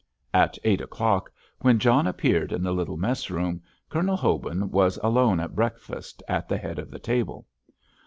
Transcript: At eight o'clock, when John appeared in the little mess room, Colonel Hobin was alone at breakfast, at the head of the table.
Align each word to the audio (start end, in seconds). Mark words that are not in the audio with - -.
At 0.33 0.57
eight 0.63 0.81
o'clock, 0.81 1.31
when 1.59 1.77
John 1.77 2.07
appeared 2.07 2.51
in 2.51 2.63
the 2.63 2.71
little 2.73 2.97
mess 2.97 3.29
room, 3.29 3.61
Colonel 3.87 4.15
Hobin 4.17 4.71
was 4.71 4.97
alone 5.03 5.39
at 5.39 5.53
breakfast, 5.53 6.23
at 6.27 6.49
the 6.49 6.57
head 6.57 6.79
of 6.79 6.89
the 6.89 6.97
table. 6.97 7.45